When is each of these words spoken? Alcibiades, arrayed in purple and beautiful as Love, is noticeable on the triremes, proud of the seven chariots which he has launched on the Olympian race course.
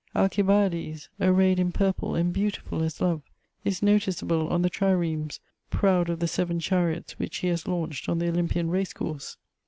Alcibiades, 0.15 1.09
arrayed 1.19 1.59
in 1.59 1.71
purple 1.71 2.15
and 2.15 2.33
beautiful 2.33 2.81
as 2.81 2.99
Love, 3.01 3.21
is 3.63 3.83
noticeable 3.83 4.47
on 4.47 4.63
the 4.63 4.69
triremes, 4.71 5.39
proud 5.69 6.09
of 6.09 6.17
the 6.19 6.27
seven 6.27 6.59
chariots 6.59 7.19
which 7.19 7.37
he 7.37 7.47
has 7.49 7.67
launched 7.67 8.09
on 8.09 8.17
the 8.17 8.27
Olympian 8.27 8.71
race 8.71 8.93
course. 8.93 9.37